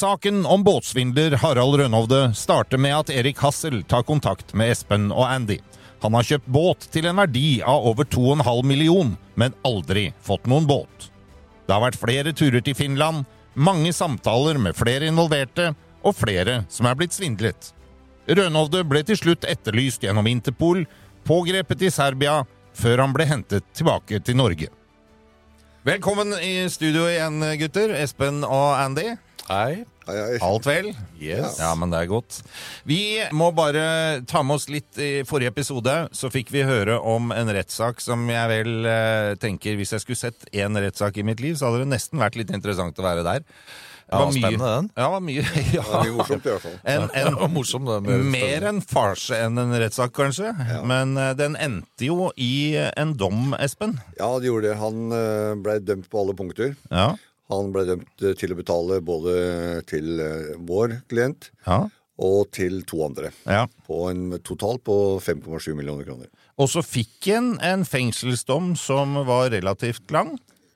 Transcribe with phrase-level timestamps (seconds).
[0.00, 5.26] Saken om båtsvindler Harald Rønhovde starter med at Erik Hassel tar kontakt med Espen og
[5.28, 5.58] Andy.
[6.00, 10.64] Han har kjøpt båt til en verdi av over 2,5 million, men aldri fått noen
[10.64, 11.10] båt.
[11.66, 16.88] Det har vært flere turer til Finland, mange samtaler med flere involverte, og flere som
[16.88, 17.74] er blitt svindlet.
[18.24, 20.86] Rønhovde ble til slutt etterlyst gjennom Interpol,
[21.28, 24.72] pågrepet i Serbia, før han ble hentet tilbake til Norge.
[25.84, 28.00] Velkommen i studio igjen, gutter.
[28.00, 29.10] Espen og Andy.
[29.50, 29.82] Hei.
[30.42, 30.92] Alt vel?
[31.18, 31.56] Yes.
[31.58, 32.36] Ja, men det er godt.
[32.86, 35.94] Vi må bare ta med oss litt i forrige episode.
[36.14, 40.20] Så fikk vi høre om en rettssak som jeg vel eh, tenker Hvis jeg skulle
[40.20, 43.26] sett én rettssak i mitt liv, så hadde det nesten vært litt interessant å være
[43.26, 43.46] der.
[44.10, 44.90] Ja, var mye- spennende, den.
[44.98, 45.42] Ja, var mye,
[45.76, 45.82] ja.
[45.86, 46.78] Det var morsomt i hvert fall.
[46.94, 47.90] En, en, ja, morsom,
[48.34, 50.50] mer en farse enn en rettssak, kanskje.
[50.90, 53.98] Men uh, den endte jo i en dom, Espen.
[54.18, 54.78] Ja, det gjorde det.
[54.82, 56.74] Han uh, ble dømt på alle punkter.
[56.90, 57.12] Ja.
[57.50, 59.34] Han ble dømt eh, til å betale både
[59.90, 61.82] til eh, vår klient Ja.
[62.20, 63.30] og til to andre.
[63.48, 63.66] ja.
[63.88, 66.28] På en total på 5,7 millioner kroner.
[66.60, 70.34] Og så fikk han en fengselsdom som var relativt lang.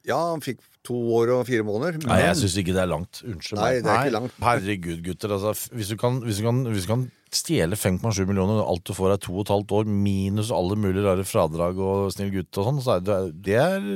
[0.09, 1.97] Ja, han fikk to år og fire måneder.
[2.05, 3.23] Nei, jeg syns ikke det er langt.
[3.25, 4.35] Unnskyld Nei, det er ikke langt.
[4.45, 5.33] Herregud, gutter.
[5.37, 7.05] Altså, hvis, du kan, hvis, du kan, hvis du kan
[7.35, 10.77] stjele 5,7 millioner, og alt du får er to og et halvt år, minus alle
[10.77, 13.19] mulige rare fradrag og snill gutt og sånn, så er det,
[13.49, 13.89] det er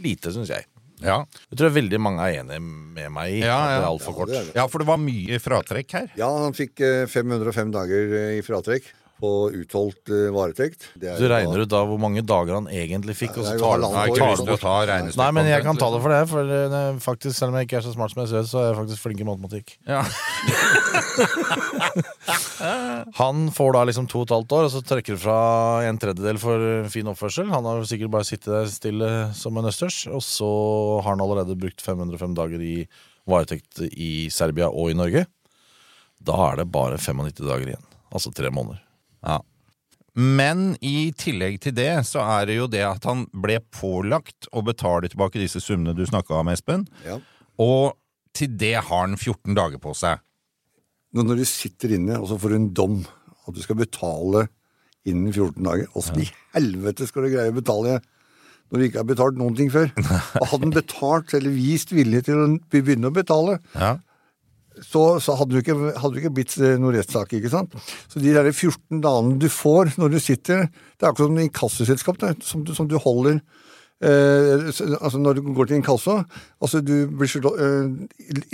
[0.00, 0.64] lite, syns jeg.
[1.00, 1.18] Ja.
[1.50, 3.42] Jeg tror veldig mange er enig med meg i.
[3.44, 4.28] Ja, at Det er altfor kort.
[4.32, 4.54] det er det.
[4.60, 6.08] ja, for det var mye fratrekk her.
[6.20, 10.88] Ja, han fikk eh, 505 dager eh, i fratrekk på utholdt uh, varetekt.
[11.00, 13.78] Det er Så regner du da hvor mange dager han egentlig fikk, og så tar
[13.80, 13.86] du
[14.60, 14.74] ta.
[15.20, 16.42] Nei, men jeg kan ta det for det, for
[17.04, 18.78] faktisk, selv om jeg ikke er så smart som jeg ser ut, så er jeg
[18.80, 19.76] faktisk flink i matematikk.
[19.88, 20.02] Ja.
[23.20, 25.38] Han får da liksom to og et halvt år, og så trekker du fra
[25.88, 27.50] en tredjedel for fin oppførsel.
[27.52, 30.50] Han har sikkert bare sittet der stille som en østers, og så
[31.04, 32.76] har han allerede brukt 505 dager i
[33.30, 35.26] varetekt i Serbia og i Norge.
[36.20, 37.86] Da er det bare 95 dager igjen.
[38.10, 38.82] Altså tre måneder.
[39.26, 39.40] Ja.
[40.20, 44.62] Men i tillegg til det, så er det jo det at han ble pålagt å
[44.66, 46.86] betale tilbake disse summene du snakka om, Espen.
[47.06, 47.20] Ja.
[47.62, 47.94] Og
[48.36, 50.20] til det har han 14 dager på seg.
[51.14, 52.98] Nå Når du sitter inne og så får du en dom
[53.48, 54.46] at du skal betale
[55.08, 57.98] innen 14 dager, åssen i helvete skal du greie å betale
[58.70, 59.88] når du ikke har betalt noen ting før?
[60.42, 63.96] Og hadde han betalt eller vist vilje til å begynne å betale, Ja.
[64.80, 67.32] Så, så hadde, du ikke, hadde du ikke blitt noen rettssak.
[67.36, 67.74] ikke sant?
[68.08, 72.22] Så de der 14 dagene du får når du sitter Det er akkurat som inkassoselskap
[72.46, 73.40] som, du- som du holder
[74.00, 74.68] eh,
[75.00, 76.20] altså Når du går til inkasso
[76.62, 77.90] altså du blir eh,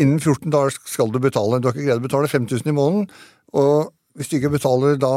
[0.03, 1.61] Innen 14 dager skal du betale.
[1.61, 3.07] Du har ikke greid å betale 5000 i måneden.
[3.55, 5.13] Og hvis du ikke betaler da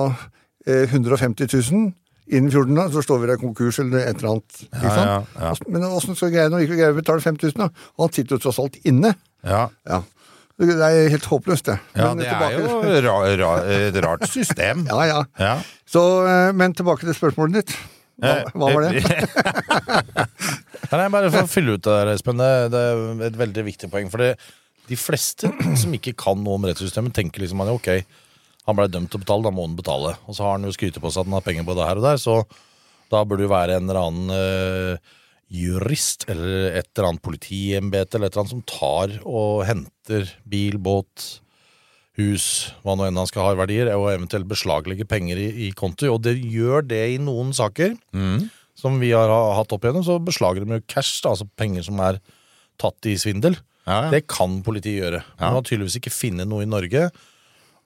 [0.68, 1.90] eh, 150 000
[2.30, 4.60] innen 14 dager, så står vi der konkurs eller et eller annet.
[4.68, 5.10] ikke sant?
[5.10, 5.54] ja, ja.
[5.74, 7.58] Men åssen skal du greie når du ikke greier å betale 5000?
[7.64, 7.70] da?
[7.98, 9.16] Og han sitter jo tross alt inne.
[9.48, 9.64] Ja.
[9.90, 10.04] Ja.
[10.60, 11.78] Det er helt håpløst, det.
[11.96, 14.84] ja, Men det er jo ra, ra, et rart system.
[14.92, 15.22] Ja, ja.
[15.40, 15.54] Ja.
[15.88, 17.76] Så, eh, men tilbake til spørsmålet ditt.
[18.20, 19.04] Hva, hva var det?
[20.92, 22.42] Nei, bare for å fylle ut det der, Espen?
[22.44, 24.10] Det, er et veldig viktig poeng.
[24.12, 24.26] For
[24.90, 25.52] de fleste
[25.82, 27.94] som ikke kan noe om rettssystemet, tenker liksom at ok,
[28.68, 30.18] han ble dømt til å betale, da må han betale.
[30.28, 32.02] Og så har han jo skrytet på seg at han har penger på det her
[32.02, 32.42] og der, så
[33.10, 35.16] da burde det jo være en eller annen eh,
[35.50, 40.78] jurist eller et eller annet politiembete eller et eller annet som tar og henter bil,
[40.78, 41.42] båt,
[42.20, 42.46] hus,
[42.84, 46.10] hva nå enn han skal ha i verdier, og eventuelt beslaglegge penger i, i konti.
[46.12, 47.96] Og det gjør det i noen saker
[48.80, 52.00] som vi har hatt opp igjennom, så beslager de jo cash, da, altså penger som
[52.04, 52.20] er
[52.80, 53.58] tatt i svindel.
[53.88, 54.12] Ja, ja.
[54.14, 55.24] Det kan politiet gjøre.
[55.40, 57.10] Men man har tydeligvis ikke funnet noe i Norge.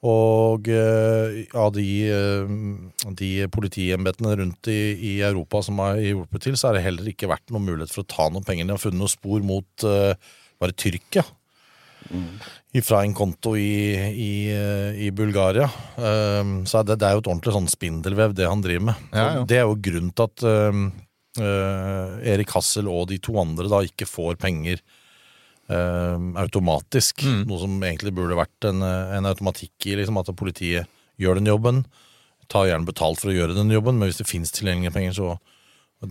[0.03, 6.57] Og av av de, eh, de politiembetene rundt i, i Europa som har hjulpet til,
[6.59, 8.67] så har det heller ikke vært noen mulighet for å ta noen penger.
[8.67, 10.13] De har funnet noen spor mot eh,
[10.61, 11.25] bare Tyrkia.
[12.83, 15.69] Fra en konto i, i, eh, i Bulgaria.
[16.67, 19.05] Så det, det er jo et ordentlig sånn spindelvev, det han driver med.
[19.13, 19.45] Ja, ja.
[19.47, 24.09] Det er jo grunnen til at eh, Erik Hassel og de to andre da ikke
[24.09, 24.83] får penger
[25.69, 27.23] automatisk.
[27.23, 27.43] Mm.
[27.47, 31.51] Noe som egentlig burde vært en, eh, en automatikk i liksom, at politiet gjør den
[31.51, 31.85] jobben.
[32.51, 35.37] Tar gjerne betalt for å gjøre den jobben, men hvis det finnes tilgjengelige penger, så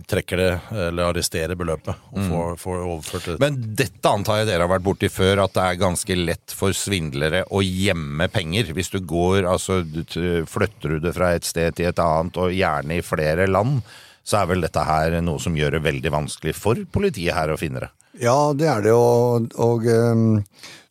[0.09, 3.35] trekker det, eller arresterer beløpet og får, får overført det.
[3.35, 3.43] Mm.
[3.43, 6.73] Men dette antar jeg dere har vært borti før, at det er ganske lett for
[6.73, 8.71] svindlere å gjemme penger.
[8.73, 9.83] Hvis du går, altså
[10.49, 13.83] flytter du det fra et sted til et annet, og gjerne i flere land,
[14.23, 17.59] så er vel dette her noe som gjør det veldig vanskelig for politiet her å
[17.59, 17.91] finne det.
[18.23, 20.43] Ja, det er det, og, og um,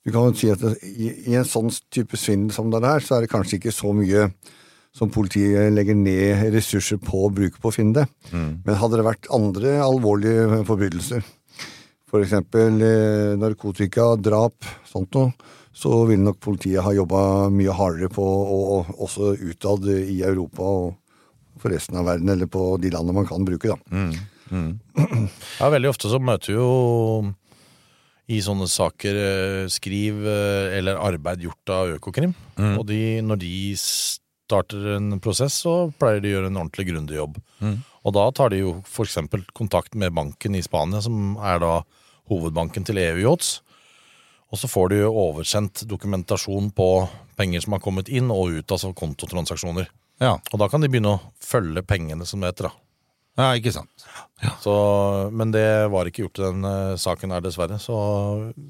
[0.02, 3.04] du kan jo si at det, i, i en sånn type svindel som det er,
[3.04, 4.26] så er det kanskje ikke så mye
[4.92, 8.06] som politiet legger ned ressurser på å bruke på å finne det.
[8.66, 11.24] Men hadde det vært andre alvorlige forbrytelser,
[12.12, 15.32] for eksempel eh, narkotika, drap, sånt noe,
[15.72, 20.66] så ville nok politiet ha jobba mye hardere på, og, og også utad i Europa
[20.66, 20.90] og
[21.62, 24.02] for resten av verden, eller på de landene man kan bruke, da.
[25.60, 27.32] Ja, veldig ofte så møter vi jo
[28.32, 32.34] i sånne saker eh, skriv eh, eller arbeid gjort av Økokrim.
[32.78, 37.16] Og de, når de starter en prosess, så pleier de å gjøre en ordentlig grundig
[37.18, 37.40] jobb.
[38.02, 39.18] Og da tar de jo f.eks.
[39.56, 41.74] kontakt med banken i Spania, som er da
[42.30, 43.60] hovedbanken til EU Yachts.
[44.52, 46.88] Og så får de jo oversendt dokumentasjon på
[47.40, 49.88] penger som har kommet inn og ut, altså kontotransaksjoner.
[50.20, 52.68] Ja, Og da kan de begynne å følge pengene, som det heter.
[52.68, 52.72] da.
[53.42, 54.04] ja ikke sant.
[54.60, 54.74] Så,
[55.32, 57.78] men det var ikke gjort i den uh, saken her, dessverre.
[57.78, 57.96] Så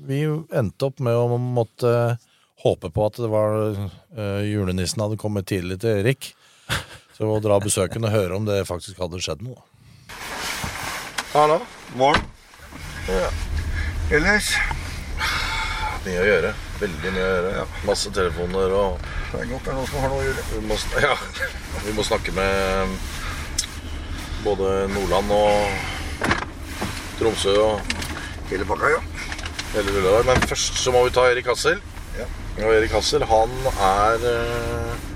[0.07, 0.23] vi
[0.53, 2.19] endte opp med å måtte
[2.63, 6.33] håpe på at det var uh, julenissen hadde kommet tidlig til Erik.
[7.17, 9.61] Så å dra besøken og høre om det faktisk hadde skjedd noe.
[11.33, 11.59] Hallo.
[11.97, 12.25] Morgen.
[14.13, 14.53] Ellers
[16.03, 16.53] Mye å gjøre.
[16.83, 17.67] Veldig mye å gjøre.
[17.87, 20.43] Masse telefoner og det er godt det er noen som har noe å gjøre.
[20.53, 20.77] vi må,
[21.07, 21.15] ja,
[21.87, 22.97] vi må snakke med
[24.43, 25.53] både Nordland og
[27.21, 27.99] Tromsø og
[28.53, 28.99] Hele pakka, ja.
[29.73, 30.27] hele Lulledag.
[30.29, 31.79] Men først så må vi ta Erik Hassel.
[32.19, 32.27] Ja.
[32.67, 35.07] Og Erik Hassel, han er eh,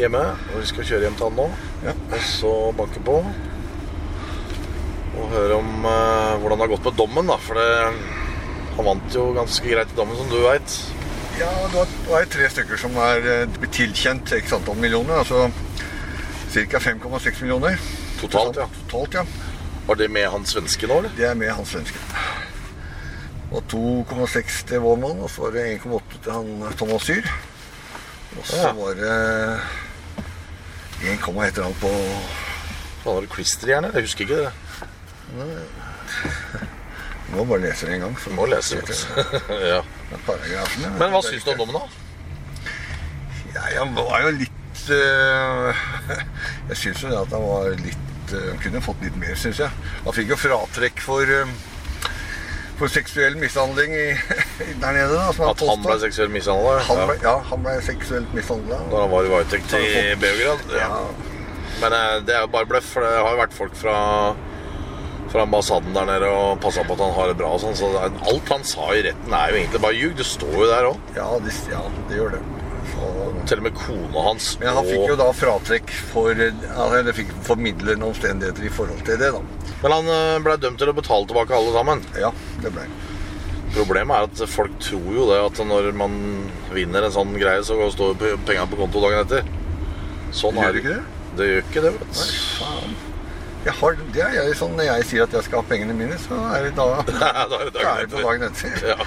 [0.00, 0.24] hjemme.
[0.48, 1.46] Og vi skal kjøre hjem til han nå.
[1.84, 1.94] Ja.
[1.94, 3.20] Og så banke på.
[5.12, 7.38] Og høre om eh, hvordan det har gått med dommen, da.
[7.46, 8.17] For det,
[8.78, 10.76] han vant jo ganske greit i dommen, som du veit.
[11.38, 15.20] Ja, det var, tre stykker som er eh, tilkjent x antall millioner.
[15.22, 15.48] Altså
[16.54, 16.80] ca.
[16.82, 17.78] 5,6 millioner.
[18.22, 18.66] Totalt, ja.
[18.88, 19.26] Totalt, ja.
[19.88, 21.12] Var det med han svenske nå, eller?
[21.16, 22.00] Det er med han svenske.
[23.48, 27.28] Og 2,6 til vår mann, og så var det 1,8 til han eh, Thomas Syr.
[28.38, 28.72] Og så Ja.
[28.76, 29.14] var det
[31.02, 31.92] 1, et eller annet på
[33.04, 33.90] Han det klisterhjerne?
[33.94, 34.52] Jeg husker ikke det.
[35.32, 36.67] Du
[37.34, 38.18] må bare lese det en gang.
[38.24, 38.98] så må lese det.
[39.72, 39.80] ja.
[40.10, 42.04] Men, Men hva syns du om dommen, da?
[43.54, 45.82] Ja, jeg var jo litt uh,
[46.70, 49.90] Jeg syns jo det at han var litt uh, kunne fått litt mer, syns jeg.
[50.04, 51.56] Han fikk jo fratrekk for eh,
[52.78, 54.06] for seksuell mishandling i,
[54.82, 55.16] der nede.
[55.16, 56.02] da At han ble påstår.
[56.04, 56.76] seksuelt mishandla?
[56.86, 57.06] Ja.
[57.24, 58.78] ja, han ble seksuelt mishandla.
[58.92, 59.88] Da han var i varetekt i
[60.22, 60.62] Beograd?
[60.78, 61.00] Ja.
[61.82, 63.96] Men eh, det er jo bare bløff, for det har jo vært folk fra,
[65.32, 67.90] fra ambassaden der nede og passa på at han har det bra og sånn, så
[68.04, 70.14] alt han sa i retten er jo egentlig bare ljug.
[70.18, 71.10] Det står jo der òg.
[71.18, 72.44] Ja, det, ja, det gjør det.
[72.98, 73.36] Og...
[73.48, 78.08] Til og med kona hans men han fikk jo da fratrekk for Eller fikk formidlende
[78.08, 79.74] omstendigheter i forhold til det, da.
[79.84, 82.02] Men han eh, ble dømt til å betale tilbake alle sammen.
[82.18, 82.32] Ja,
[82.64, 82.88] det ble
[83.76, 86.14] Problemet er at folk tror jo det at når man
[86.72, 88.16] vinner en sånn greie, så står
[88.48, 89.44] penga på konto dagen etter.
[90.34, 91.04] Sånn Gjør er det ikke det?
[91.38, 92.97] Det gjør ikke det, vet du.
[93.68, 96.16] Jeg har, det er jeg sånn Når jeg sier at jeg skal ha pengene mine,
[96.22, 96.86] så er det da
[97.52, 98.24] da er det dagen på etter.
[98.24, 98.86] dagen etter.
[98.94, 98.98] Ja.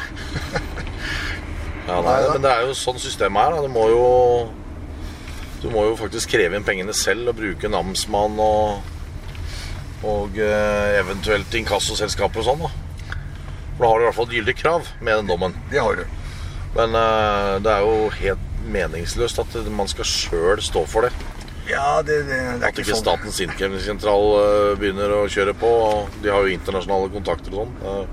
[1.87, 3.65] ja nei, men det er jo sånn systemet er.
[3.65, 4.05] Du må jo
[5.63, 8.89] Du må jo faktisk kreve inn pengene selv og bruke namsmann og
[10.01, 12.63] og eh, eventuelt inkassoselskaper og sånn.
[12.63, 13.17] da.
[13.75, 15.53] For da har du i hvert fall et gyldig krav med den dommen.
[15.69, 16.07] Det har du.
[16.73, 21.13] Men eh, det er jo helt meningsløst at man skal sjøl stå for det.
[21.69, 22.97] Ja, det, det, det At ikke.
[22.97, 25.69] Statens innkrevingssentral eh, begynner å kjøre på.
[26.23, 28.09] De har jo internasjonale kontakter og sånn.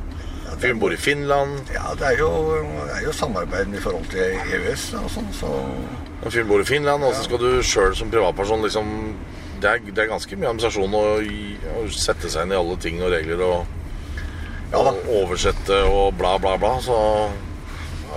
[0.48, 1.70] Hun Fyren bor i Finland.
[1.70, 2.28] Ja, det er jo,
[2.88, 5.50] det er jo samarbeid i forhold til EØS og sånn, så
[6.18, 8.88] En fyr bor i Finland, og så skal du sjøl som privatperson liksom
[9.62, 11.04] det er, det er ganske mye administrasjon å,
[11.78, 13.76] å sette seg inn i alle ting og regler og,
[14.72, 16.74] Ja og oversette og bla, bla, bla.
[16.84, 16.96] Så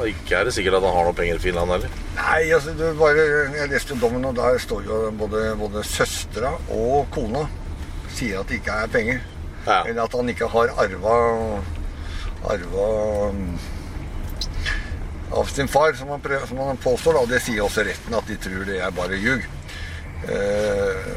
[0.07, 1.97] Ikke er det sikkert at han har noe penger i Finland heller.
[2.15, 3.25] Nei, altså, du bare,
[3.57, 7.45] jeg leste dommen, og der står jo både, både søstera og kona
[8.15, 9.21] sier at det ikke er penger.
[9.67, 9.83] Ja.
[9.83, 11.17] Eller at han ikke har arva
[12.49, 12.87] arva
[13.29, 13.59] um,
[15.31, 17.19] av sin far, som han, som han påstår.
[17.19, 17.25] Da.
[17.35, 19.45] Det sier også retten, at de tror det er bare ljug.
[20.31, 21.11] Eh,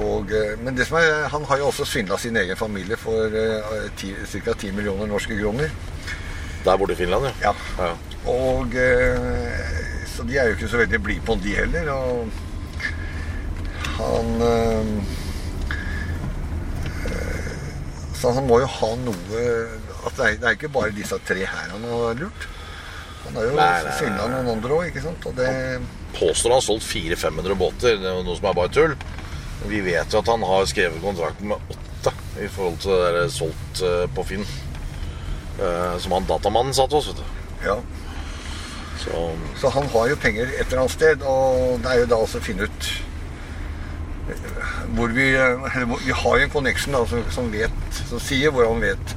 [0.00, 3.32] og, eh, men det som er, han har jo også svindla sin egen familie for
[3.32, 4.54] eh, ca.
[4.54, 5.70] 10 millioner norske kroner.
[6.64, 7.32] Der borte i Finland, ja.
[7.50, 7.54] Ja.
[7.78, 7.92] ja.
[8.30, 11.88] Og eh, Så de er jo ikke så veldig blide på de heller.
[11.94, 12.28] Og
[14.00, 14.86] han eh,
[18.20, 19.44] Så han må jo ha noe
[20.00, 22.46] at det, er, det er ikke bare disse tre her han har lurt.
[23.24, 23.56] Han har jo
[23.98, 25.26] svindla noen andre òg, ikke sant.
[25.28, 25.50] Og det
[26.16, 28.96] Påstår han har solgt 400-500 båter, det er noe som er bare tull.
[29.70, 33.30] Vi vet jo at han har skrevet kontrakt med åtte i forhold til det der
[33.32, 34.46] solgt eh, på Finn.
[35.58, 37.66] Eh, Som han datamannen satt hos, vet du.
[37.66, 37.78] Ja.
[39.00, 42.18] Så Så han har jo penger et eller annet sted, og det er jo da
[42.20, 42.90] også å finne ut
[44.30, 45.30] eh, hvor vi
[46.06, 49.16] Vi har jo en connection da, som, som vet, som sier hvor han vet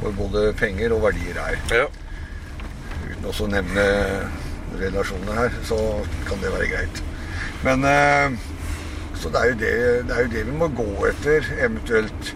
[0.00, 1.54] hvor både penger og verdier er.
[1.72, 1.86] ja.
[3.06, 3.84] Uten også å nevne
[4.76, 5.78] relasjoner her, så
[6.28, 6.98] kan det være greit.
[7.64, 8.36] Men eh,
[9.16, 9.70] Så det er, jo det,
[10.08, 12.34] det er jo det vi må gå etter, eventuelt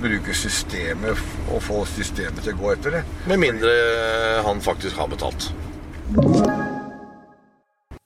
[0.00, 3.04] bruke systemet og få systemet til å gå etter det.
[3.30, 3.74] Med mindre
[4.46, 5.50] han faktisk har betalt.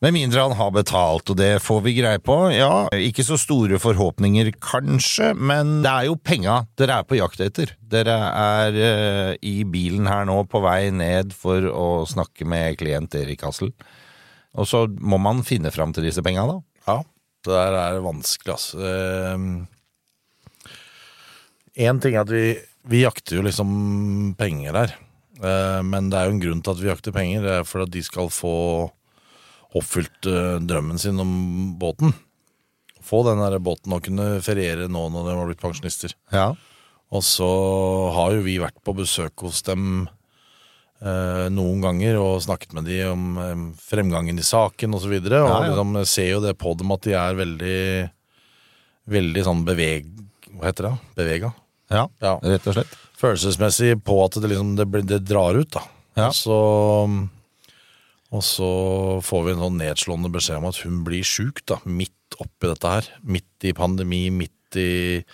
[0.01, 2.35] Med mindre han har betalt, og det får vi greie på.
[2.55, 7.43] Ja, ikke så store forhåpninger kanskje, men det er jo penga dere er på jakt
[7.45, 7.75] etter.
[7.85, 13.19] Dere er uh, i bilen her nå på vei ned for å snakke med klient
[13.21, 13.75] Erik Hassel.
[14.57, 16.57] Og så må man finne fram til disse penga, da.
[16.89, 16.97] Ja,
[17.45, 18.89] det der er vanskelig, altså.
[21.81, 22.45] Én ting er at vi,
[22.93, 24.97] vi jakter jo liksom penger her.
[25.41, 27.45] Eh, Men det er jo en grunn til at vi jakter penger.
[27.47, 28.55] Det er for at de skal få
[29.79, 31.33] oppfylt eh, drømmen sin om
[31.81, 32.13] båten.
[33.01, 36.13] Få den der båten og kunne feriere nå når de har blitt pensjonister.
[36.35, 36.51] Ja.
[37.11, 37.49] Og så
[38.15, 40.05] har jo vi vært på besøk hos dem
[41.01, 45.01] eh, noen ganger og snakket med dem om eh, fremgangen i saken osv.
[45.01, 45.71] Og, så videre, og Ja, ja.
[45.73, 47.79] liksom ser jo det på dem at de er veldig
[49.11, 50.07] Veldig sånn beveg...
[50.55, 50.91] Hva heter det?
[51.17, 51.49] Bevega?
[51.91, 52.37] Ja, Ja.
[52.43, 52.97] rett og slett.
[53.21, 55.83] Følelsesmessig på at det liksom det, blir- det drar ut, da.
[56.17, 56.29] Ja.
[56.29, 56.61] Og så
[58.33, 58.71] og så
[59.27, 61.81] får vi en sånn nedslående beskjed om at hun blir sjuk, da.
[61.85, 63.09] Midt oppi dette her.
[63.27, 65.25] Midt i pandemi, midt i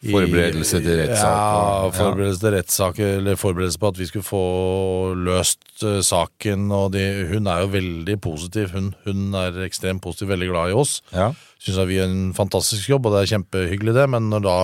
[0.00, 5.14] i- Forberedelse til rettssak Ja, forberedelse til rettssak, eller forberedelse på at vi skulle få
[5.16, 6.68] løst uh, saken.
[6.70, 8.70] Og de, hun er jo veldig positiv.
[8.74, 11.00] Hun, hun er ekstremt positiv, veldig glad i oss.
[11.12, 11.32] Ja.
[11.58, 14.08] Syns vi gjør en fantastisk jobb, og det er kjempehyggelig, det.
[14.10, 14.58] Men når da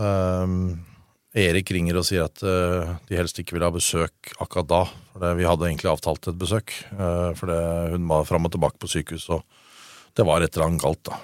[0.00, 0.58] ehm,
[1.34, 5.22] Erik ringer og sier at uh, de helst ikke vil ha besøk akkurat da For
[5.22, 7.60] det, vi hadde egentlig avtalt et besøk, uh, for det,
[7.94, 9.42] hun var fram og tilbake på sykehus, og
[10.14, 11.18] det var et eller annet galt, da.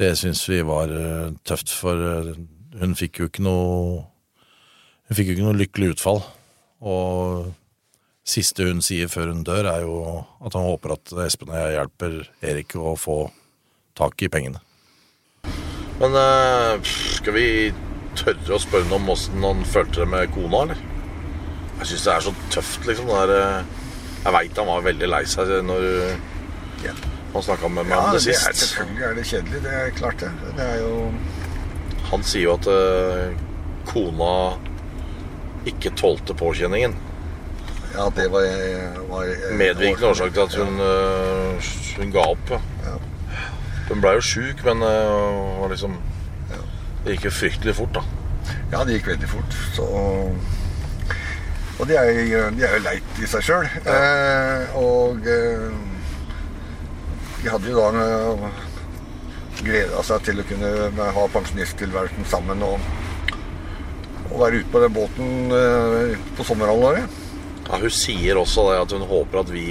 [0.00, 2.32] Det syns vi var uh, tøft, for
[2.80, 4.06] hun fikk jo ikke noe
[5.10, 6.20] Hun fikk jo ikke noe lykkelig utfall.
[6.86, 7.50] Og
[8.22, 9.96] siste hun sier før hun dør, er jo
[10.38, 12.18] at han håper at Espen og jeg hjelper
[12.52, 13.24] Erik å få
[13.98, 14.62] tak i pengene.
[16.00, 17.46] Men eh, skal vi
[18.18, 20.80] tørre å spørre ham om åssen han følte det med kona, eller?
[21.80, 23.08] Jeg syns det er så tøft, liksom.
[23.12, 23.84] Der, eh,
[24.24, 25.86] jeg veit han var veldig lei seg når
[26.84, 26.92] Ja.
[27.34, 28.74] han snakka med meg Ja, om det det er, sist.
[28.74, 29.62] selvfølgelig er det kjedelig.
[29.64, 30.30] Det er klart, det.
[30.56, 31.12] Det er jo
[32.10, 33.30] Han sier jo at uh,
[33.86, 34.32] kona
[35.70, 36.96] ikke tålte påkjenningen.
[37.94, 38.46] Ja, det var,
[39.10, 39.28] var
[39.58, 42.50] Medvirkende årsak til at hun, eh, hun ga opp.
[42.50, 42.58] Ja.
[43.90, 43.94] Ja.
[43.94, 45.96] Hun blei jo sjuk, men var liksom
[47.04, 48.02] Det gikk jo fryktelig fort, da.
[48.70, 49.54] Ja, det gikk veldig fort.
[49.74, 49.86] Så
[51.80, 53.64] Og det er, jo- er jo leit i seg sjøl.
[53.88, 55.70] Eh, og eh,
[57.42, 58.50] de hadde jo da eh,
[59.64, 62.84] gleda seg til å kunne ha pensjonisttilværelsen sammen og,
[64.30, 67.16] og være ute på den båten eh, på sommerhalvåret.
[67.70, 69.64] Ja, hun sier også det at hun håper at vi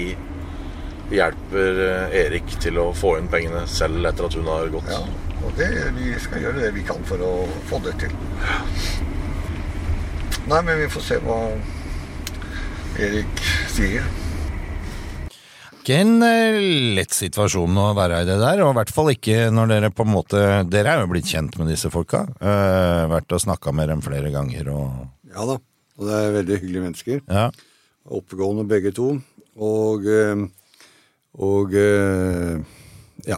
[1.14, 4.92] hjelper eh, Erik til å få inn pengene selv etter at hun har gått.
[4.94, 5.02] Ja,
[5.40, 7.34] og det, vi skal gjøre det vi kan for å
[7.70, 8.16] få det til.
[10.50, 11.40] Nei, men vi får se hva
[13.00, 14.08] Erik sier.
[15.80, 16.60] Ikke en eh,
[17.00, 20.06] lett situasjon å være i det der, og i hvert fall ikke når dere på
[20.06, 22.28] en måte Dere er jo blitt kjent med disse folka.
[22.44, 25.56] Uh, vært og snakka med dem flere ganger og Ja da,
[25.98, 27.24] og det er veldig hyggelige mennesker.
[27.26, 27.48] Ja.
[28.20, 29.16] Oppegående begge to.
[29.60, 30.46] Og, eh,
[31.40, 32.60] og eh,
[33.28, 33.38] ja.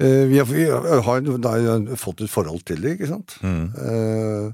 [0.00, 3.36] Eh, Vi har, vi har da fått et forhold til det, ikke sant?
[3.42, 4.52] Eh,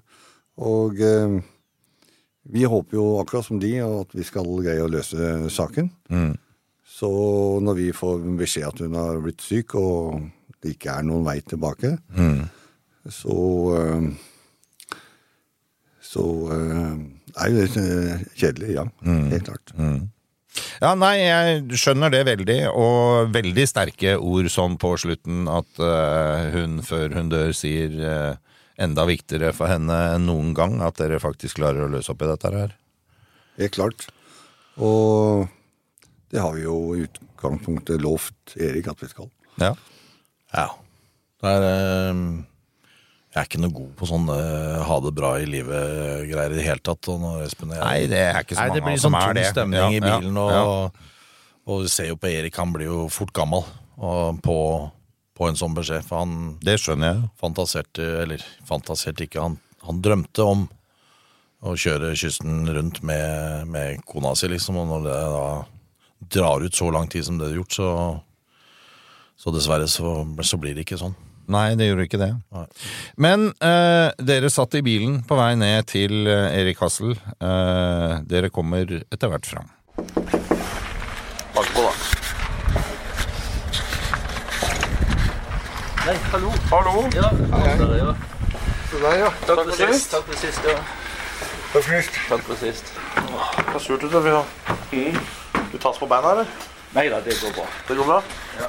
[0.63, 0.99] Og
[2.53, 5.91] Vi håper jo akkurat som de at vi skal greie å løse saken.
[6.93, 7.09] Så
[7.63, 10.27] når vi får beskjed at hun har blitt syk og
[10.63, 11.95] det ikke er noen vei tilbake,
[13.09, 13.37] så
[13.79, 14.11] eh,
[16.03, 16.99] Så eh,
[17.41, 18.85] er jo det kjedelig, ja.
[19.33, 19.73] Helt klart.
[20.83, 26.51] Ja, nei, jeg skjønner det veldig, og veldig sterke ord sånn på slutten at uh,
[26.53, 28.35] hun før hun dør sier uh,
[28.83, 32.31] enda viktigere for henne enn noen gang at dere faktisk klarer å løse opp i
[32.31, 32.77] dette her.
[33.61, 34.07] Helt klart.
[34.81, 35.49] Og
[36.33, 39.29] det har vi jo i utgangspunktet lovt Erik at vi skal.
[39.61, 39.75] Ja.
[40.53, 40.69] Ja.
[41.43, 42.23] Det er, eh,
[43.33, 46.65] jeg er ikke noe god på sånn eh, ha det bra i livet-greier i det
[46.67, 47.09] hele tatt.
[47.09, 49.17] Og når Espen og jeg, Nei, det er ikke så mange Nei, det blir sånn
[49.17, 51.15] tung stemning Ja, i bilen, og, ja.
[51.65, 53.65] og du ser jo på Erik, han blir jo fort gammel
[54.03, 54.59] og på,
[55.39, 56.05] på en sånn beskjed.
[56.05, 60.69] For han Det skjønner jeg fantaserte, eller fantaserte ikke, han, han drømte om
[61.63, 64.81] å kjøre kysten rundt med, med kona si, liksom.
[64.83, 65.47] Og når det da
[66.37, 67.91] drar ut så lang tid som det har gjort, så,
[69.39, 71.15] så dessverre så, så blir det ikke sånn.
[71.53, 72.31] Nei, det gjorde ikke det.
[72.55, 72.65] Nei.
[73.21, 77.13] Men eh, dere satt i bilen på vei ned til eh, Erik Hassel.
[77.13, 79.69] Eh, dere kommer etter hvert fram.
[81.53, 81.93] Bank på, da.
[86.03, 86.51] Nei, hallo.
[86.73, 87.07] Hallo!
[87.15, 87.29] Ja,
[87.79, 88.15] dere, ja.
[88.93, 89.31] Der, ja.
[89.47, 90.11] Takk for sist.
[90.13, 90.77] Takk for sist, ja.
[91.73, 92.21] Takk for sist.
[92.29, 92.93] Takk for sist.
[93.17, 94.45] Det er surt ut, Vi har
[95.73, 96.47] Du tas på beina, eller?
[96.93, 97.65] Nei da, det går bra.
[97.89, 98.23] Det går bra?
[98.61, 98.69] Ja.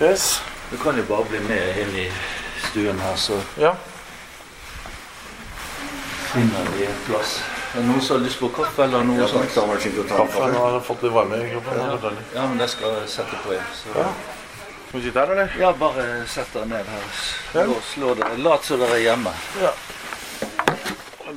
[0.00, 0.40] Yes.
[0.70, 2.08] Du kan jo bare bli med inn i
[2.70, 3.74] stuen her, så Ja.
[6.32, 7.40] finner vi en plass.
[7.74, 9.54] Er det noen som har lyst på kaffe eller noe sånt?
[9.54, 10.46] Ta en Kaffe.
[10.52, 12.00] Nå har jeg fått litt varme i kroppen.
[12.02, 12.16] Det er.
[12.34, 13.64] Ja, men det skal jeg sette på igjen.
[13.74, 13.88] Så.
[13.98, 14.08] Ja.
[14.88, 15.52] Skal vi sitte her, eller?
[15.60, 17.02] Ja, bare sett dere ned her.
[17.52, 18.36] Slå, slå dere.
[18.38, 19.32] Lat som dere er hjemme.
[19.60, 19.72] Ja.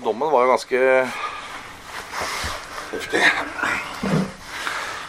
[0.04, 1.08] Dommen var jo ganske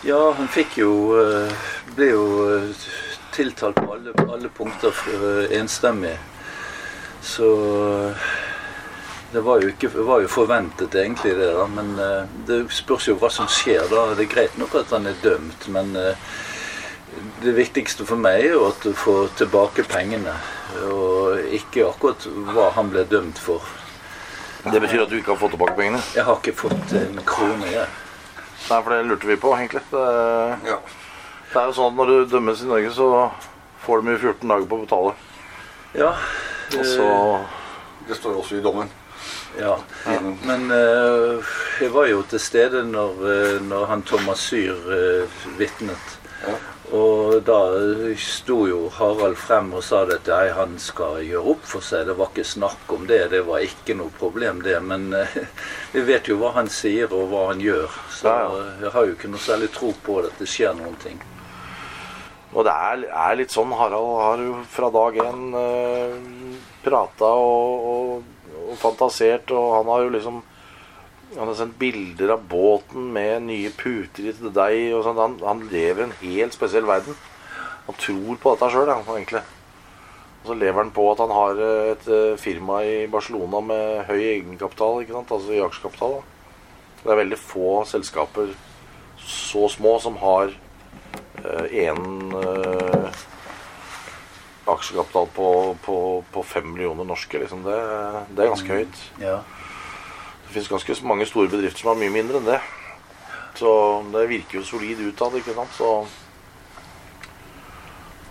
[0.03, 1.53] Ja, hun fikk jo eh,
[1.95, 2.25] Ble jo
[2.57, 2.87] eh,
[3.33, 6.17] tiltalt på alle, alle punkter eh, enstemmig.
[7.23, 7.49] Så
[8.13, 8.17] eh,
[9.33, 11.67] det var jo, ikke, det var jo forventet egentlig det, da.
[11.67, 14.11] Men eh, det spørs jo hva som skjer da.
[14.17, 15.95] Det er greit nok at han er dømt, men
[17.43, 20.35] det viktigste for meg er jo at du får tilbake pengene.
[20.89, 23.65] Og ikke akkurat hva han ble dømt for.
[24.63, 26.01] Det betyr at du ikke har fått tilbake pengene?
[26.15, 27.89] Jeg har ikke fått en krone, jeg.
[28.69, 29.83] Nei, for det lurte vi på, egentlig.
[29.91, 30.77] Det,
[31.53, 33.09] det er jo sånn at når du dømmes i Norge, så
[33.85, 35.15] får de jo 14 dager på å betale.
[35.99, 36.15] Ja.
[36.73, 37.09] Og så
[38.09, 38.89] Det står også i dommen.
[39.61, 39.77] Ja,
[40.49, 41.45] men uh,
[41.81, 46.17] jeg var jo til stede når, eh, når han Thomas Syr uh, vitnet.
[46.93, 47.59] Og da
[48.21, 52.09] sto jo Harald frem og sa det at nei, han skal gjøre opp for seg.
[52.09, 53.21] Det var ikke snakk om det.
[53.33, 54.77] Det var ikke noe problem, det.
[54.85, 55.39] Men eh,
[55.95, 58.01] vi vet jo hva han sier og hva han gjør.
[58.13, 58.67] Så Ja, ja.
[58.85, 61.23] jeg har jo ikke noe særlig tro på at det skjer noen ting.
[62.53, 66.17] Og det er, er litt sånn Harald har jo fra dag én eh,
[66.85, 70.43] prata og, og, og fantasert, og han har jo liksom
[71.33, 75.17] Han har sendt bilder av båten med nye puter i til deg og sånn.
[75.17, 77.17] Han, han lever en helt spesiell verden.
[77.87, 79.41] Han tror på dette sjøl, egentlig.
[80.43, 84.05] Og så lever han på at han har eh, et eh, firma i Barcelona med
[84.11, 85.33] høy egenkapital, ikke sant?
[85.39, 86.19] altså i aksjekapital.
[86.19, 87.01] da.
[87.03, 88.53] Det er veldig få selskaper
[89.23, 90.53] så små som har
[91.71, 93.23] én eh,
[94.73, 95.49] aksjekapital på,
[95.85, 95.97] på,
[96.33, 97.39] på fem millioner norske.
[97.39, 97.65] Liksom.
[97.67, 97.79] Det,
[98.31, 99.03] det er ganske høyt.
[99.23, 99.41] Ja.
[100.47, 102.61] Det finnes ganske mange store bedrifter som har mye mindre enn det.
[103.59, 103.71] Så
[104.15, 105.77] det virker jo solid utad, ikke sant.
[105.77, 105.89] Så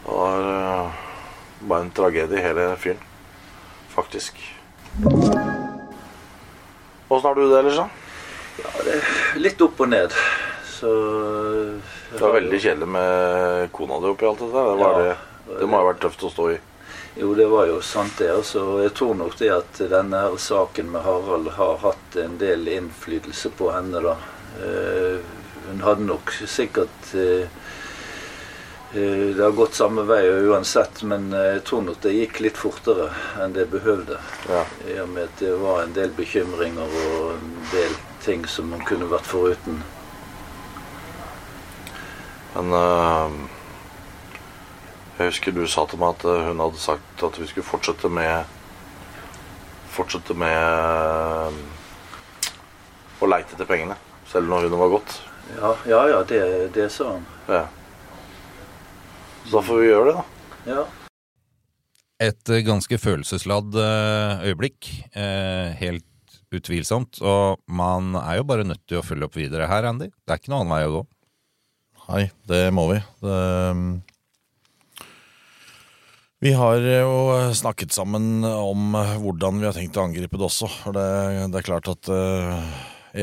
[0.02, 1.02] det var eh,
[1.67, 3.10] bare en tragedie, hele fyren.
[3.91, 4.39] Faktisk.
[7.12, 7.89] Åssen har du det ellers, da?
[8.62, 10.15] ja, det er litt opp og ned.
[10.67, 10.91] Så
[12.12, 14.52] Det var veldig kjedelig med kona di oppi alt dette.
[14.52, 15.04] Det, var Ja.
[15.04, 16.58] det, det må ha vært tøft å stå i.
[17.15, 18.32] Jo, det var jo sant det.
[18.32, 18.82] altså.
[18.84, 23.71] Jeg tror nok det at denne saken med Harald har hatt en del innflytelse på
[23.71, 24.15] henne, da.
[24.62, 25.19] Uh,
[25.69, 27.45] hun hadde nok sikkert uh,
[28.91, 33.08] Det har gått samme vei uansett, men jeg tror nok det gikk litt fortere
[33.39, 34.17] enn det behøvde.
[34.52, 34.65] Ja.
[34.84, 37.95] I og med at det var en del bekymringer og en del
[38.26, 39.80] ting som hun kunne vært foruten.
[42.56, 43.36] Men øh,
[45.18, 48.10] jeg husker du sa til meg at øh, hun hadde sagt at vi skulle fortsette
[48.12, 48.58] med
[49.92, 51.58] Fortsette med øh,
[53.20, 53.98] å leite etter pengene.
[54.32, 55.18] Selv når hun var gått.
[55.58, 56.42] Ja, ja, ja det,
[56.76, 57.26] det sa han.
[57.52, 57.66] Ja.
[59.44, 60.24] Så da får vi gjøre det, da.
[60.72, 60.86] Ja.
[62.22, 64.90] Et eh, ganske følelsesladd eh, øyeblikk.
[65.18, 66.08] Eh, Helt
[66.52, 67.22] utvilsomt.
[67.24, 70.12] Og man er jo bare nødt til å følge opp videre her, Andy.
[70.12, 71.04] Det er ikke noen annen vei å gå.
[72.12, 72.97] Nei, det må vi.
[73.24, 73.36] Det,
[76.41, 80.67] vi har jo snakket sammen om hvordan vi har tenkt å angripe det også.
[80.82, 81.06] For det,
[81.54, 82.74] det er klart at eh,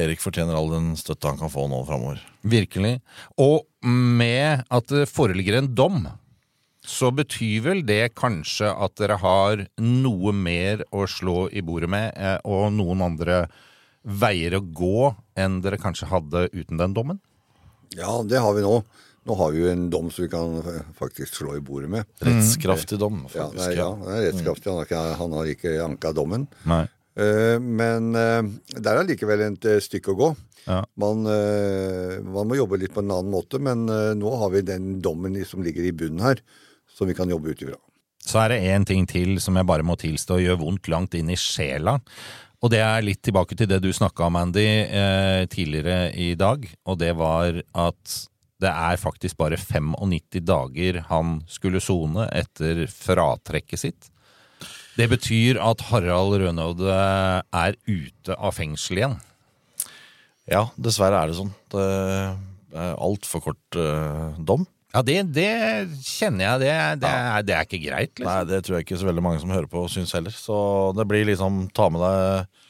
[0.05, 2.23] Erik fortjener all den støtte han kan få nå framover.
[2.49, 2.99] Virkelig.
[3.43, 6.07] Og med at det foreligger en dom,
[6.81, 12.15] så betyr vel det kanskje at dere har noe mer å slå i bordet med,
[12.17, 13.43] eh, og noen andre
[14.09, 17.21] veier å gå enn dere kanskje hadde uten den dommen?
[17.97, 18.83] Ja, det har vi nå.
[19.29, 22.05] Nå har vi jo en dom som vi kan eh, faktisk slå i bordet med.
[22.25, 23.59] Rettskraftig dom, Ja, faktisk.
[23.61, 24.71] nei, ja, det er rettskraftig.
[24.73, 26.47] Han har ikke, han har ikke anka dommen.
[26.69, 26.85] Nei.
[27.19, 28.47] Eh, Men der
[28.79, 30.31] det er likevel et eh, stykke å gå.
[30.69, 30.83] Ja.
[31.01, 34.61] Man, eh, man må jobbe litt på en annen måte, men eh, nå har vi
[34.69, 36.41] den dommen som ligger i bunnen her,
[36.93, 37.79] som vi kan jobbe ut ifra.
[38.29, 41.31] Så er det én ting til som jeg bare må tilstå gjør vondt langt inn
[41.33, 41.99] i sjela.
[42.59, 46.65] Og det er litt tilbake til det du snakka om, Andy, eh, tidligere i dag.
[46.91, 48.17] Og det var at
[48.59, 54.09] det er faktisk bare 95 dager han skulle sone etter fratrekket sitt.
[54.99, 59.15] Det betyr at Harald Rønaude er ute av fengsel igjen.
[60.51, 61.55] Ja, dessverre er det sånn.
[61.71, 61.85] Det
[62.75, 64.67] er altfor kort eh, dom.
[64.95, 65.49] Ja, det, det
[66.01, 66.61] kjenner jeg.
[66.63, 66.71] Det,
[67.03, 68.31] det, er, det er ikke greit, liksom.
[68.31, 70.33] Nei, det tror jeg ikke så veldig mange som hører på syns heller.
[70.33, 70.57] Så
[70.97, 72.65] det blir liksom ta med deg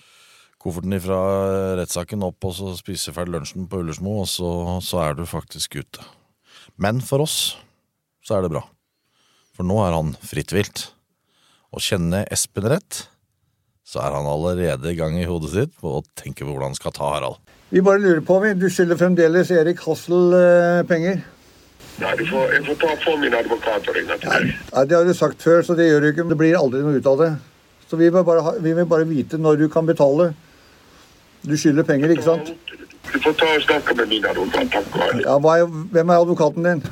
[0.58, 1.20] kofferten fra
[1.78, 4.50] rettssaken opp og så spise ferdig lunsjen på Ullersmo, og så,
[4.82, 6.02] så er du faktisk ute.
[6.82, 7.38] Men for oss
[8.26, 8.64] så er det bra.
[9.54, 10.88] For nå er han fritt vilt.
[11.74, 13.04] Og kjenner Espen rett,
[13.86, 16.78] så er han allerede i gang i hodet sitt på å tenke på hvordan han
[16.78, 17.38] skal ta Harald.
[17.70, 18.54] Vi bare lurer på, vi.
[18.56, 21.20] Du skylder fremdeles Erik Hassel eh, penger.
[21.98, 24.50] Nei, du får, jeg får ta få min advokat og ringe til deg.
[24.70, 26.26] Nei, Det har du sagt før, så det gjør du ikke.
[26.30, 27.30] Det blir aldri noe ut av det.
[27.90, 30.30] Så vi vil bare, ha, vi vil bare vite når du kan betale.
[31.42, 32.52] Du skylder penger, ikke sant?
[33.08, 34.70] Du får ta og snakke med min advokat.
[34.74, 35.22] Takk.
[35.24, 36.82] Ja, hva er, Hvem er advokaten din?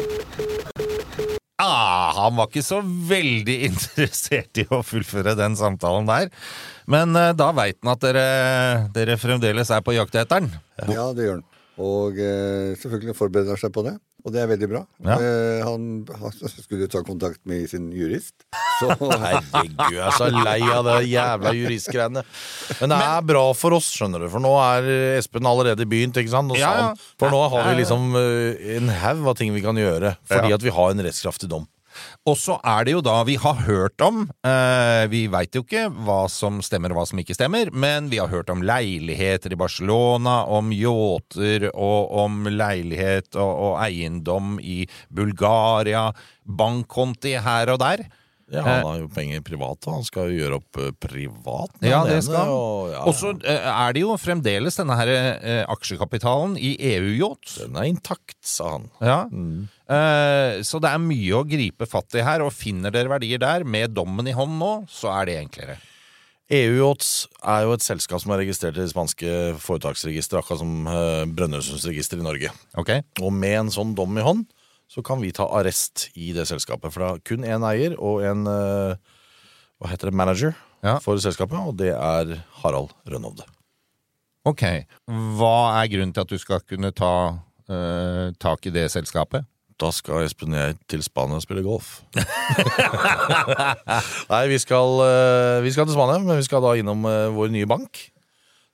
[1.63, 6.33] Ah, han var ikke så veldig interessert i å fullføre den samtalen der.
[6.91, 8.27] Men eh, da veit han at dere,
[8.95, 10.51] dere fremdeles er på jakt etter den.
[10.91, 11.47] Ja, det gjør han.
[11.77, 13.97] Og eh, selvfølgelig forbereder han seg på det.
[14.27, 14.81] Og det er veldig bra.
[15.07, 15.17] Ja.
[15.23, 15.83] Eh, han,
[16.19, 18.35] han skulle ta kontakt med sin jurist.
[18.81, 18.89] Så
[19.23, 22.25] Herregud, jeg er så lei av det jævla juristgreiene.
[22.81, 24.29] Men det er bra for oss, skjønner du.
[24.33, 26.19] For nå er Espen allerede begynt.
[26.19, 26.51] ikke sant?
[26.51, 26.89] Og Ja, ja.
[26.91, 27.07] sånn.
[27.23, 30.17] For nå har vi liksom eh, en haug av ting vi kan gjøre.
[30.27, 31.71] Fordi at vi har en rettskraftig dom.
[32.27, 35.87] Og så er det jo da vi har hørt om eh, Vi veit jo ikke
[36.07, 39.59] hva som stemmer og hva som ikke stemmer, men vi har hørt om leiligheter i
[39.61, 44.83] Barcelona, om yachter og om leilighet og, og eiendom i
[45.15, 46.09] Bulgaria,
[46.43, 48.07] bankkonti her og der.
[48.53, 51.73] Ja, Han har jo penger privat, og han skal jo gjøre opp eh, privat.
[51.81, 52.53] med Ja, det skal han.
[52.55, 57.57] Og, ja, så eh, er det jo fremdeles denne her eh, aksjekapitalen i E EU-yacht.
[57.65, 58.87] Den er intakt, sa han.
[59.03, 59.19] Ja.
[59.27, 63.67] Eh, så det er mye å gripe fatt i her, og finner dere verdier der,
[63.67, 65.79] med dommen i hånd nå, så er det enklere.
[66.47, 70.87] EU-Yachts er jo et selskap som er registrert i det spanske foretaksregisteret, akkurat som
[71.35, 72.53] Brønnøysundsregisteret i Norge.
[72.79, 72.93] Ok?
[73.27, 74.47] Og med en sånn dom i hånd,
[74.87, 76.93] så kan vi ta arrest i det selskapet.
[76.95, 78.95] For det er kun én eier og en eh,
[79.81, 80.99] hva heter det, manager Ja.
[81.03, 83.45] for selskapet, og det er Harald Rønhovde.
[84.47, 84.63] Ok.
[85.37, 89.45] Hva er grunnen til at du skal kunne ta uh, tak i det selskapet?
[89.77, 91.99] Da skal Espen og jeg til Spania og spille golf.
[94.33, 97.51] Nei, vi skal, uh, vi skal til Spania, men vi skal da innom uh, vår
[97.53, 98.01] nye bank.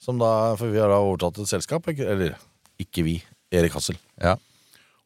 [0.02, 2.36] Som da, for vi har da overtatt et selskap, eller
[2.82, 3.16] ikke vi,
[3.54, 3.96] Erik Hassel.
[4.20, 4.36] Ja.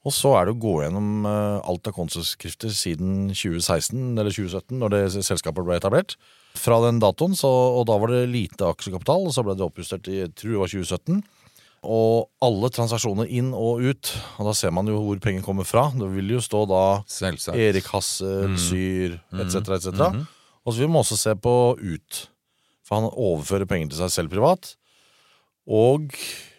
[0.07, 4.77] Og så er det å gå gjennom eh, alt av kontorskrifter siden 2016 eller 2017,
[4.79, 6.15] når det selskapet ble etablert.
[6.57, 10.07] Fra den datoen, så, og da var det lite aksjekapital, og så ble det oppjustert
[10.13, 11.19] i jeg tror det var 2017.
[11.87, 15.89] Og alle transaksjoner inn og ut, og da ser man jo hvor penger kommer fra.
[15.95, 17.59] Det vil jo stå da Selvsagt.
[17.59, 19.93] Erik Hassel, Syr, etc., etc.
[20.67, 22.25] Og så vil man også se på ut.
[22.87, 24.73] For han overfører penger til seg selv privat.
[25.67, 26.13] Og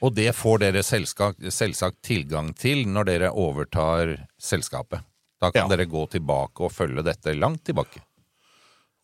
[0.04, 5.02] Og det får dere selvsagt, selvsagt tilgang til når dere overtar selskapet.
[5.42, 5.76] Da kan Ja.
[5.76, 8.02] dere gå tilbake og følge dette langt tilbake.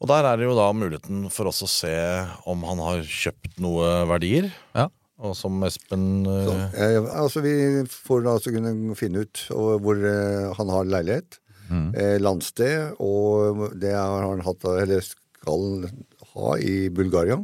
[0.01, 1.93] Og der er det jo da muligheten for oss å se
[2.45, 4.51] om han har kjøpt noe verdier.
[4.75, 4.89] Ja.
[5.23, 9.95] Og som Espen eh, Så, eh, altså Vi får da altså kunne finne ut hvor
[10.03, 11.39] eh, han har leilighet,
[11.95, 15.89] eh, landsted, og det har han hatt, eller skal
[16.33, 17.39] ha i Bulgaria.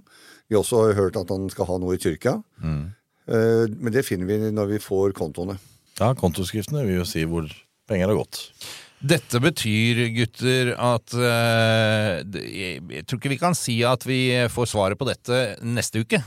[0.50, 2.40] Vi har også hørt at han skal ha noe i Tyrkia.
[3.30, 5.60] Eh, men det finner vi når vi får kontoene.
[6.00, 7.50] Ja, kontoskriftene vil jo si hvor
[7.90, 8.42] penger har gått.
[9.00, 14.20] Dette betyr, gutter, at eh, jeg, tror ikke vi kan si at vi
[14.52, 16.20] får svaret på dette neste uke.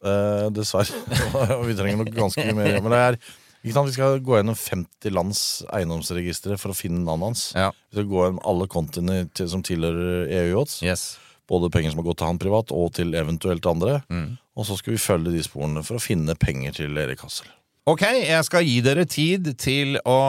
[0.00, 0.96] Eh, dessverre.
[1.68, 2.78] Vi trenger nok ganske mye mer.
[2.80, 5.40] Men det er ikke sant, Vi skal gå gjennom 50 lands
[5.76, 7.42] eiendomsregistre for å finne navnet hans.
[7.52, 7.68] Ja.
[7.90, 10.80] Vi skal gå gjennom alle kontiene til, som tilhører EU-yachts.
[10.86, 11.04] Yes.
[11.50, 14.00] Både penger som har gått til han privat, og til eventuelt andre.
[14.12, 14.38] Mm.
[14.54, 17.50] Og så skal vi følge de sporene for å finne penger til Erik Hassel.
[17.90, 20.20] Ok, jeg skal gi dere tid til å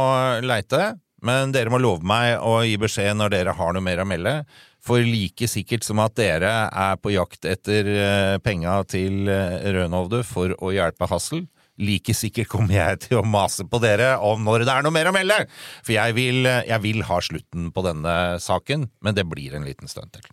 [0.42, 4.08] leite, men dere må love meg å gi beskjed når dere har noe mer å
[4.10, 4.40] melde.
[4.82, 10.24] For like sikkert som at dere er på jakt etter eh, penga til eh, Rønhovde
[10.26, 11.46] for å hjelpe Hassel,
[11.82, 15.12] like sikkert kommer jeg til å mase på dere om når det er noe mer
[15.12, 15.44] å melde!
[15.86, 19.68] For jeg vil, eh, jeg vil ha slutten på denne saken, men det blir en
[19.70, 20.26] liten stund til.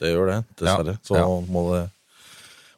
[0.00, 0.96] Det gjør det, dessverre.
[0.98, 1.26] Ja, Så ja.
[1.26, 1.84] må det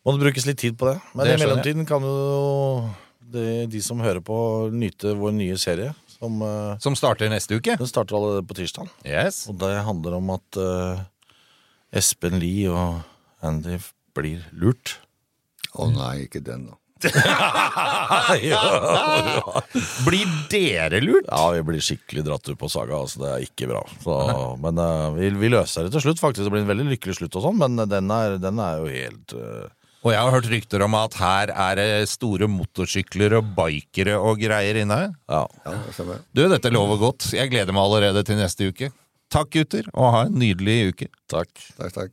[0.07, 1.01] må det brukes litt tid på det.
[1.19, 2.91] Men Det i mellomtiden kan jo
[3.27, 4.37] de, de som hører på,
[4.71, 5.97] nyte vår nye serie.
[6.15, 7.75] Som eh, Som starter neste uke.
[7.75, 8.87] Den starter allerede på tirsdag.
[9.03, 9.49] Yes.
[9.51, 11.03] Og det handler om at uh,
[11.91, 13.03] Espen Lie og
[13.43, 13.81] Andy
[14.15, 14.95] blir lurt.
[15.75, 16.79] Å nei, ikke den, da.
[20.07, 21.27] Blir dere lurt?
[21.29, 22.97] Ja, vi blir skikkelig dratt ut på saga.
[23.03, 23.83] Altså, det er ikke bra.
[24.03, 24.15] Så,
[24.63, 26.45] men uh, vi, vi løser det til slutt, faktisk.
[26.47, 29.29] Det blir en veldig lykkelig slutt, og sånn, men den er, den er jo helt
[29.37, 29.67] uh...
[30.07, 34.35] Og jeg har hørt rykter om at her er det store motorsykler og bikere og
[34.39, 35.01] greier inne.
[35.27, 35.43] Ja.
[35.67, 35.73] Ja.
[36.31, 37.23] Du, dette lover godt.
[37.35, 38.87] Jeg gleder meg allerede til neste uke.
[39.35, 41.07] Takk, gutter, og ha en nydelig uke.
[41.33, 41.51] Takk.
[41.75, 42.13] Takk, takk.